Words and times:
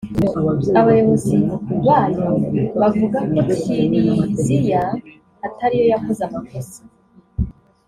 abayobozi 0.79 1.35
bayo 1.85 2.29
bavuga 2.79 3.19
ko 3.31 3.39
Kiliziya 3.61 4.81
atari 5.45 5.73
yo 5.79 5.85
yakoze 5.93 6.21
amakosa 6.29 6.79